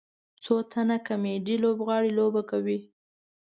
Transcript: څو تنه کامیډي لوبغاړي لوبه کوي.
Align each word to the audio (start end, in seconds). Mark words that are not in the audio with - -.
څو 0.43 0.53
تنه 0.71 0.97
کامیډي 1.07 1.55
لوبغاړي 1.63 2.11
لوبه 2.19 2.41
کوي. 2.51 2.79